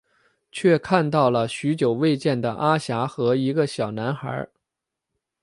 [0.51, 4.47] 却看到了许久未见的阿霞和一个小男孩。